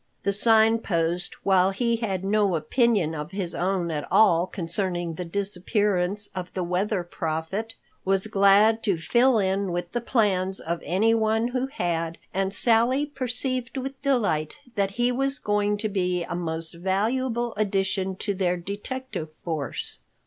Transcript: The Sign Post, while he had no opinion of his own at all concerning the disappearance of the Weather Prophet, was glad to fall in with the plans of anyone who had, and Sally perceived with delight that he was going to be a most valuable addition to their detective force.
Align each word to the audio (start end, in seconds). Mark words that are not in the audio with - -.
The 0.23 0.33
Sign 0.33 0.79
Post, 0.79 1.45
while 1.45 1.69
he 1.69 1.97
had 1.97 2.25
no 2.25 2.55
opinion 2.55 3.13
of 3.13 3.29
his 3.29 3.53
own 3.53 3.91
at 3.91 4.03
all 4.09 4.47
concerning 4.47 5.13
the 5.13 5.23
disappearance 5.25 6.31
of 6.33 6.51
the 6.55 6.63
Weather 6.63 7.03
Prophet, 7.03 7.75
was 8.03 8.25
glad 8.25 8.81
to 8.81 8.97
fall 8.97 9.37
in 9.37 9.71
with 9.71 9.91
the 9.91 10.01
plans 10.01 10.59
of 10.59 10.81
anyone 10.83 11.49
who 11.49 11.67
had, 11.67 12.17
and 12.33 12.51
Sally 12.51 13.05
perceived 13.05 13.77
with 13.77 14.01
delight 14.01 14.57
that 14.73 14.89
he 14.97 15.11
was 15.11 15.37
going 15.37 15.77
to 15.77 15.87
be 15.87 16.23
a 16.23 16.33
most 16.33 16.73
valuable 16.73 17.53
addition 17.55 18.15
to 18.15 18.33
their 18.33 18.57
detective 18.57 19.29
force. 19.43 19.99